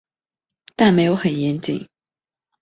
[0.75, 1.87] 但没有很严谨